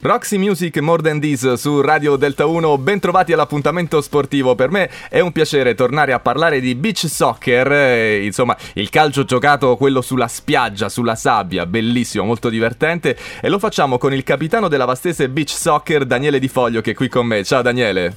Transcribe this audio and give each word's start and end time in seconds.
Roxy 0.00 0.38
Music 0.38 0.78
More 0.78 1.02
Than 1.02 1.18
This 1.18 1.54
su 1.54 1.80
Radio 1.80 2.14
Delta 2.14 2.46
1, 2.46 2.78
bentrovati 2.78 3.32
all'appuntamento 3.32 4.00
sportivo. 4.00 4.54
Per 4.54 4.70
me 4.70 4.88
è 5.08 5.18
un 5.18 5.32
piacere 5.32 5.74
tornare 5.74 6.12
a 6.12 6.20
parlare 6.20 6.60
di 6.60 6.76
beach 6.76 7.08
soccer, 7.08 7.72
eh, 7.72 8.24
insomma 8.24 8.56
il 8.74 8.90
calcio 8.90 9.24
giocato 9.24 9.76
quello 9.76 10.00
sulla 10.00 10.28
spiaggia, 10.28 10.88
sulla 10.88 11.16
sabbia, 11.16 11.66
bellissimo, 11.66 12.22
molto 12.22 12.48
divertente 12.48 13.18
e 13.40 13.48
lo 13.48 13.58
facciamo 13.58 13.98
con 13.98 14.12
il 14.12 14.22
capitano 14.22 14.68
della 14.68 14.84
vastese 14.84 15.28
beach 15.28 15.50
soccer 15.50 16.04
Daniele 16.04 16.38
Di 16.38 16.48
Foglio 16.48 16.80
che 16.80 16.92
è 16.92 16.94
qui 16.94 17.08
con 17.08 17.26
me. 17.26 17.42
Ciao 17.42 17.62
Daniele. 17.62 18.16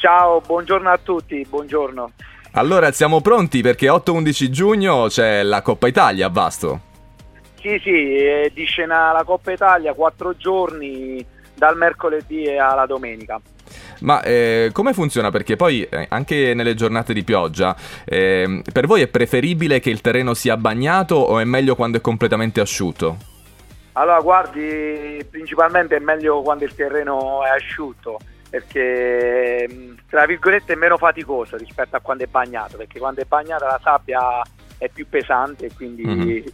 Ciao, 0.00 0.40
buongiorno 0.44 0.90
a 0.90 0.98
tutti, 1.00 1.46
buongiorno. 1.48 2.10
Allora 2.52 2.90
siamo 2.90 3.20
pronti 3.20 3.60
perché 3.60 3.86
8-11 3.86 4.48
giugno 4.50 5.06
c'è 5.06 5.44
la 5.44 5.62
Coppa 5.62 5.86
Italia 5.86 6.26
a 6.26 6.30
Vasto. 6.30 6.85
Sì, 7.66 7.80
sì, 7.82 8.50
di 8.54 8.64
scena 8.64 9.10
la 9.10 9.24
Coppa 9.24 9.50
Italia, 9.50 9.92
quattro 9.92 10.36
giorni 10.36 11.24
dal 11.52 11.76
mercoledì 11.76 12.48
alla 12.56 12.86
domenica. 12.86 13.40
Ma 14.02 14.22
eh, 14.22 14.70
come 14.72 14.92
funziona? 14.92 15.32
Perché 15.32 15.56
poi 15.56 15.82
eh, 15.82 16.06
anche 16.10 16.54
nelle 16.54 16.74
giornate 16.74 17.12
di 17.12 17.24
pioggia, 17.24 17.74
eh, 18.04 18.62
per 18.72 18.86
voi 18.86 19.00
è 19.00 19.08
preferibile 19.08 19.80
che 19.80 19.90
il 19.90 20.00
terreno 20.00 20.32
sia 20.32 20.56
bagnato 20.56 21.16
o 21.16 21.40
è 21.40 21.44
meglio 21.44 21.74
quando 21.74 21.98
è 21.98 22.00
completamente 22.00 22.60
asciutto? 22.60 23.16
Allora, 23.94 24.20
guardi, 24.20 25.26
principalmente 25.28 25.96
è 25.96 26.00
meglio 26.00 26.42
quando 26.42 26.62
il 26.62 26.74
terreno 26.74 27.42
è 27.42 27.48
asciutto, 27.48 28.20
perché 28.48 29.96
tra 30.08 30.24
virgolette 30.24 30.74
è 30.74 30.76
meno 30.76 30.98
faticoso 30.98 31.56
rispetto 31.56 31.96
a 31.96 32.00
quando 32.00 32.22
è 32.22 32.28
bagnato, 32.28 32.76
perché 32.76 33.00
quando 33.00 33.22
è 33.22 33.24
bagnata 33.24 33.66
la 33.66 33.80
sabbia 33.82 34.40
è 34.78 34.88
più 34.88 35.08
pesante 35.08 35.66
e 35.66 35.70
quindi 35.74 36.06
mm-hmm 36.06 36.44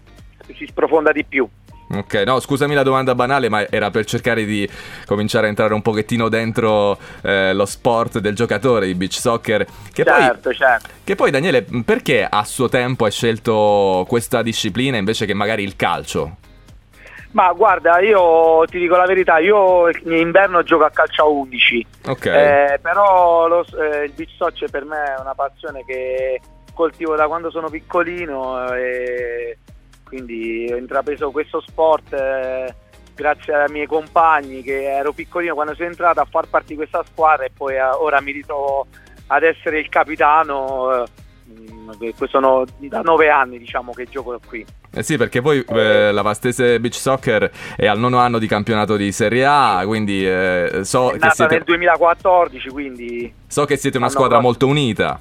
si 0.56 0.66
sprofonda 0.66 1.12
di 1.12 1.24
più. 1.24 1.48
Ok, 1.94 2.22
no, 2.24 2.40
scusami 2.40 2.74
la 2.74 2.82
domanda 2.82 3.14
banale, 3.14 3.50
ma 3.50 3.68
era 3.68 3.90
per 3.90 4.06
cercare 4.06 4.44
di 4.44 4.68
cominciare 5.04 5.46
a 5.46 5.48
entrare 5.50 5.74
un 5.74 5.82
pochettino 5.82 6.30
dentro 6.30 6.98
eh, 7.22 7.52
lo 7.52 7.66
sport 7.66 8.18
del 8.18 8.34
giocatore 8.34 8.86
di 8.86 8.94
beach 8.94 9.12
soccer. 9.12 9.66
Che 9.92 10.02
certo, 10.02 10.40
poi, 10.40 10.54
certo. 10.54 10.88
Che 11.04 11.14
poi, 11.14 11.30
Daniele, 11.30 11.66
perché 11.84 12.26
a 12.28 12.44
suo 12.44 12.70
tempo 12.70 13.04
hai 13.04 13.10
scelto 13.10 14.06
questa 14.08 14.40
disciplina 14.40 14.96
invece 14.96 15.26
che 15.26 15.34
magari 15.34 15.64
il 15.64 15.76
calcio? 15.76 16.36
Ma 17.32 17.52
guarda, 17.52 17.98
io 18.00 18.64
ti 18.66 18.78
dico 18.78 18.96
la 18.96 19.06
verità, 19.06 19.38
io 19.38 19.88
in 19.88 20.12
inverno 20.12 20.62
gioco 20.62 20.84
a 20.84 20.90
calcio 20.90 21.22
a 21.22 21.26
11, 21.26 21.86
okay. 22.06 22.72
eh, 22.72 22.78
però 22.78 23.48
lo, 23.48 23.64
eh, 23.64 24.04
il 24.04 24.12
beach 24.12 24.32
soccer 24.36 24.70
per 24.70 24.84
me 24.84 25.14
è 25.14 25.20
una 25.20 25.34
passione 25.34 25.82
che 25.86 26.40
coltivo 26.74 27.16
da 27.16 27.26
quando 27.26 27.50
sono 27.50 27.70
piccolino 27.70 28.72
e 28.74 29.58
quindi 30.12 30.68
ho 30.70 30.76
intrapreso 30.76 31.30
questo 31.30 31.62
sport 31.66 32.12
eh, 32.12 32.74
grazie 33.14 33.54
ai 33.54 33.70
miei 33.70 33.86
compagni 33.86 34.62
che 34.62 34.84
ero 34.84 35.12
piccolino 35.12 35.54
quando 35.54 35.74
sono 35.74 35.88
entrato 35.88 36.20
a 36.20 36.26
far 36.28 36.48
parte 36.48 36.68
di 36.68 36.74
questa 36.74 37.02
squadra 37.10 37.46
e 37.46 37.50
poi 37.56 37.76
eh, 37.76 37.82
ora 37.82 38.20
mi 38.20 38.32
ritrovo 38.32 38.86
ad 39.28 39.42
essere 39.42 39.78
il 39.78 39.88
capitano. 39.88 41.04
Eh, 41.04 41.06
sono 42.28 42.64
da 42.78 43.00
nove 43.00 43.28
anni 43.28 43.58
diciamo 43.58 43.92
che 43.92 44.06
gioco 44.08 44.38
qui. 44.46 44.64
Eh 44.94 45.02
sì, 45.02 45.16
perché 45.16 45.40
poi 45.40 45.64
eh, 45.66 46.12
la 46.12 46.22
Vastese 46.22 46.78
Beach 46.78 46.94
Soccer 46.94 47.50
è 47.76 47.86
al 47.86 47.98
nono 47.98 48.18
anno 48.18 48.38
di 48.38 48.46
campionato 48.46 48.96
di 48.96 49.10
Serie 49.12 49.44
A, 49.46 49.82
quindi 49.86 50.26
eh, 50.26 50.80
so 50.82 51.10
è 51.10 51.18
che 51.18 51.30
siete... 51.30 51.54
nel 51.54 51.64
2014, 51.64 52.68
quindi... 52.68 53.34
So 53.46 53.64
che 53.64 53.76
siete 53.76 53.96
una 53.96 54.10
squadra 54.10 54.40
molto 54.40 54.66
unita. 54.66 55.18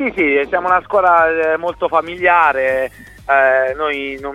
Sì, 0.00 0.10
sì, 0.16 0.46
siamo 0.48 0.68
una 0.68 0.80
squadra 0.82 1.52
eh, 1.52 1.56
molto 1.58 1.86
familiare, 1.86 2.90
eh, 3.28 3.74
noi 3.74 4.16
non, 4.18 4.34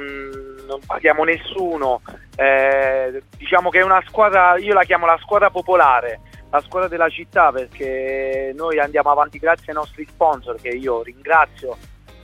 non, 0.67 0.79
paghiamo 0.85 1.23
nessuno, 1.23 2.03
eh, 2.35 3.23
diciamo 3.35 3.71
che 3.71 3.79
è 3.79 3.83
una 3.83 4.03
squadra, 4.05 4.57
io 4.57 4.75
la 4.75 4.83
chiamo 4.83 5.07
la 5.07 5.17
squadra 5.19 5.49
popolare, 5.49 6.19
la 6.51 6.61
squadra 6.61 6.87
della 6.87 7.09
città 7.09 7.51
perché 7.51 8.53
noi 8.55 8.77
andiamo 8.77 9.09
avanti 9.09 9.39
grazie 9.39 9.71
ai 9.71 9.79
nostri 9.79 10.05
sponsor 10.07 10.61
che 10.61 10.69
io 10.69 11.01
ringrazio 11.01 11.75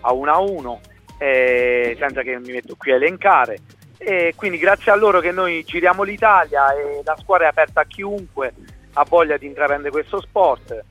a 0.02 0.14
uno 0.14 0.32
a 0.32 0.40
uno, 0.40 0.80
eh, 1.18 1.96
senza 1.98 2.22
che 2.22 2.38
mi 2.38 2.52
metto 2.52 2.76
qui 2.78 2.92
a 2.92 2.96
elencare. 2.98 3.58
E 3.98 4.34
quindi 4.36 4.60
grazie 4.60 4.92
a 4.92 4.96
loro 4.96 5.20
che 5.20 5.32
noi 5.32 5.64
giriamo 5.64 6.04
l'Italia 6.04 6.74
e 6.74 7.02
la 7.04 7.18
squadra 7.18 7.48
è 7.48 7.50
aperta 7.50 7.82
a 7.82 7.86
chiunque 7.86 8.54
ha 8.94 9.06
voglia 9.10 9.38
di 9.38 9.48
intraprendere 9.48 9.90
questo 9.90 10.22
sport. 10.22 10.84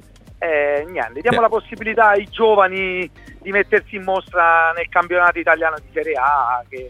Eh, 0.43 0.87
niente, 0.89 1.21
diamo 1.21 1.37
yeah. 1.37 1.43
la 1.43 1.49
possibilità 1.51 2.09
ai 2.09 2.27
giovani 2.31 3.11
di 3.41 3.51
mettersi 3.51 3.97
in 3.97 4.05
mostra 4.05 4.73
nel 4.73 4.89
campionato 4.89 5.39
italiano 5.39 5.77
di 5.79 5.91
Serie 5.93 6.15
A 6.15 6.65
che 6.67 6.89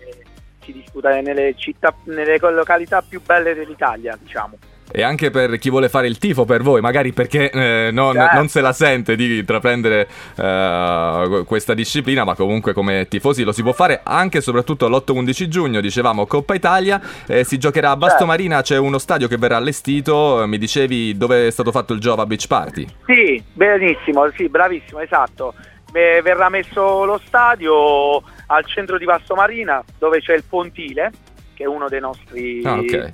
si 0.61 0.73
disputa 0.73 1.21
nelle, 1.21 1.55
città, 1.57 1.93
nelle 2.05 2.39
località 2.39 3.03
più 3.03 3.21
belle 3.21 3.55
dell'Italia, 3.55 4.17
diciamo 4.21 4.57
e 4.93 5.03
anche 5.03 5.31
per 5.31 5.59
chi 5.59 5.71
vuole 5.71 5.89
fare 5.89 6.07
il 6.07 6.19
tifo 6.19 6.45
per 6.45 6.63
voi, 6.63 6.81
magari 6.81 7.13
perché 7.13 7.51
eh, 7.51 7.91
non, 7.93 8.15
certo. 8.15 8.37
non, 8.37 8.49
se 8.49 8.61
la 8.61 8.73
sente 8.73 9.17
di 9.17 9.39
intraprendere 9.39 10.09
eh, 10.37 11.45
questa 11.47 11.75
disciplina, 11.75 12.25
ma 12.25 12.35
comunque 12.35 12.73
come 12.73 13.07
tifosi 13.09 13.45
lo 13.45 13.53
si 13.53 13.63
può 13.63 13.73
fare 13.73 14.01
anche 14.03 14.39
e 14.39 14.41
soprattutto 14.41 14.89
l'8-11 14.89 15.49
giugno, 15.49 15.81
dicevamo 15.81 16.27
Coppa 16.27 16.55
Italia, 16.55 17.01
eh, 17.27 17.45
si 17.45 17.59
giocherà 17.59 17.91
a 17.91 17.97
Basto 17.97 18.19
certo. 18.19 18.27
Marina, 18.27 18.63
c'è 18.63 18.79
uno 18.79 18.99
stadio 18.99 19.29
che 19.29 19.37
verrà 19.37 19.57
allestito, 19.57 20.45
mi 20.47 20.59
dicevi 20.59 21.17
dove 21.17 21.47
è 21.47 21.51
stato 21.51 21.71
fatto 21.71 21.93
il 21.93 22.01
Giova 22.01 22.27
Beach 22.27 22.47
Party? 22.47 22.87
Sì, 23.07 23.43
benissimo, 23.53 24.29
sì, 24.37 24.49
bravissimo, 24.49 25.01
esatto. 25.01 25.55
verrà 25.93 26.49
messo 26.49 27.05
lo 27.05 27.21
stadio 27.25 28.23
al 28.47 28.65
centro 28.67 28.99
di 28.99 29.05
Basto 29.05 29.35
Marina 29.35 29.83
dove 29.99 30.21
c'è 30.21 30.35
il 30.35 30.45
Pontile, 30.49 31.11
che 31.55 31.65
è 31.65 31.67
uno 31.67 31.89
dei 31.89 32.01
nostri... 32.01 32.63
Ah, 32.65 32.79
ok 32.79 33.13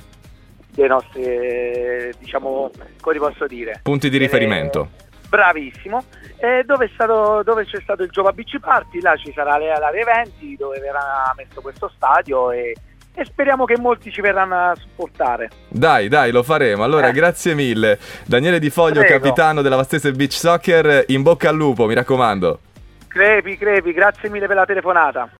dei 0.76 0.88
nostri, 0.88 2.12
diciamo, 2.18 2.70
come 3.00 3.18
posso 3.18 3.46
dire? 3.46 3.80
Punti 3.82 4.10
di 4.10 4.18
riferimento. 4.18 4.88
Eh, 4.98 5.04
bravissimo. 5.28 6.04
Eh, 6.36 6.64
dove, 6.64 6.90
stato, 6.92 7.42
dove, 7.42 7.64
c'è 7.64 7.80
stato 7.80 8.02
il 8.02 8.10
Giova 8.10 8.32
Beach 8.32 8.60
Party, 8.60 9.00
là 9.00 9.16
ci 9.16 9.32
sarà 9.34 9.56
l'area 9.56 9.90
eventi 9.90 10.54
dove 10.56 10.78
verrà 10.78 11.32
messo 11.34 11.62
questo 11.62 11.90
stadio 11.96 12.50
e, 12.50 12.76
e, 13.14 13.24
speriamo 13.24 13.64
che 13.64 13.78
molti 13.78 14.12
ci 14.12 14.20
verranno 14.20 14.54
a 14.54 14.74
supportare. 14.76 15.48
Dai, 15.68 16.08
dai, 16.08 16.30
lo 16.30 16.42
faremo. 16.42 16.84
Allora, 16.84 17.08
eh. 17.08 17.12
grazie 17.12 17.54
mille. 17.54 17.98
Daniele 18.26 18.58
Di 18.58 18.68
Foglio, 18.68 19.00
Prego. 19.00 19.14
capitano 19.14 19.62
della 19.62 19.76
Vastese 19.76 20.12
Beach 20.12 20.34
Soccer, 20.34 21.04
in 21.08 21.22
bocca 21.22 21.48
al 21.48 21.56
lupo, 21.56 21.86
mi 21.86 21.94
raccomando. 21.94 22.60
Crepi, 23.08 23.56
crepi, 23.56 23.92
grazie 23.94 24.28
mille 24.28 24.46
per 24.46 24.56
la 24.56 24.66
telefonata. 24.66 25.26